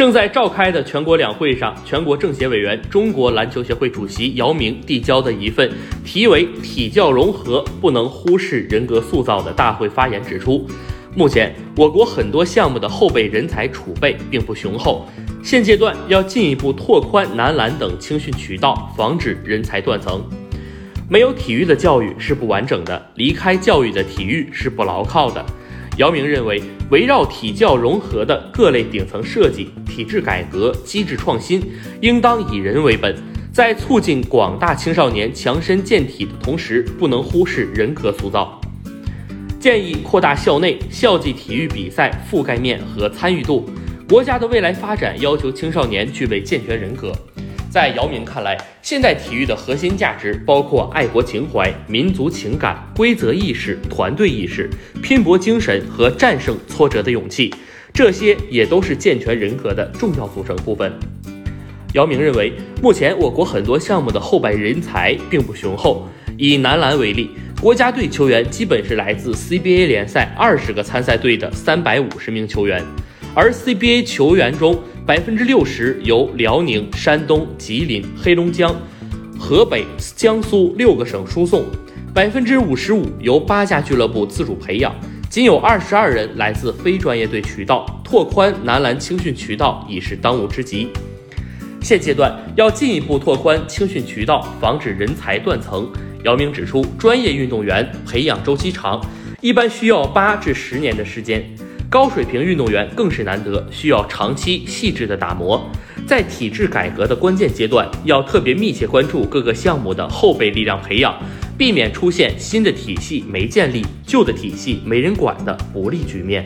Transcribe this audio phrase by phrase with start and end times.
[0.00, 5.70] 正在召开的全国两会上，全国政协委员、中国篮球协会主席姚明递交的一份
[6.06, 10.66] 题为“体教融合不能忽视人格塑造”的大会发言指出，
[11.14, 15.06] 目前我国很多项目的后备人才储备并不雄厚，
[15.42, 20.24] 现阶段要进一步拓宽男篮等青训渠道，防止人才断层。
[21.10, 25.44] 没有体育的教育是不完整的，离开教育的体育是不牢靠的。
[25.96, 29.68] 姚明认为，围绕体教融合的各类顶层设计、
[30.00, 31.62] 体制改革、机制创新，
[32.00, 33.14] 应当以人为本，
[33.52, 38.58] 在促进广大青少年强身健体的同时，不能忽视人格塑造。
[39.58, 43.68] 建议扩大校内校际体育比赛覆盖面和参与度。
[44.08, 47.12] 国家的未来发展要求青少年具备健全人格。
[47.68, 54.70] 在姚明看来，现代体育的核心价值包括爱国情怀、民族情感、规则意识、团队意识、
[55.02, 57.52] 拼搏精神和战胜挫折的勇气，
[58.02, 60.90] 这些也都是健全人格的重要组成部分。
[61.92, 62.50] 姚明认为，
[62.80, 66.08] 目前我国很多项目的后备人才并不雄厚。
[66.38, 67.28] 以男篮为例，
[67.60, 72.82] 国家队球员基本是来自 CBA 联赛二十个参赛队的三百五十名球员，
[73.34, 78.74] 而 CBA 球员中，百分之六十由辽宁、山东、吉林、黑龙江、
[79.38, 79.84] 河北、
[80.16, 81.66] 江苏六个省输送，
[82.14, 84.94] 百分之五十五由八家俱乐部自主培养，
[85.30, 87.86] 仅有二十二人来自非专业队渠道。
[88.02, 90.88] 拓宽男篮青训渠道已是当务之急。
[91.80, 95.88] 现阶段要进一步拓宽青训渠道，防止人才断层。
[96.24, 99.00] 姚明指出，专业运动员培养周期长，
[99.40, 101.48] 一般需要八至十年的时间。
[101.88, 105.64] 高水平运动员更是难得，需要长期细致的打磨。
[106.08, 111.14] 在体制改革的关键阶段，要特别密切关注各个项目的后备力量培养，
[111.60, 116.42] 避免出现新的体系没建立、旧的体系没人管的不利局面。